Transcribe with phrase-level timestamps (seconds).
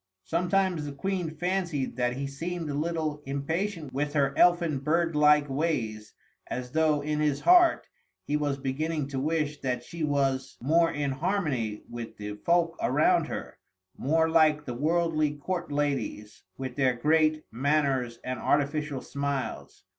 [0.23, 5.47] Sometimes the Queen fancied that he seemed a little impatient with her elfin bird like
[5.47, 6.15] ways,
[6.47, 7.85] as though, in his heart,
[8.25, 13.25] he was beginning to wish that she was more in harmony with the folk around
[13.27, 13.59] her,
[13.95, 19.83] more like the worldly court ladies, with their great manners and artificial smiles.